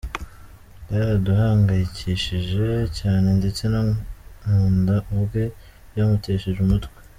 Byaraduhangayikishije 0.85 2.65
cyane 2.99 3.27
ndetse 3.39 3.63
na 3.73 3.81
Nkunda 4.41 4.95
ubwe 5.15 5.43
byamutesheje 5.91 6.59
umutwe. 6.61 6.97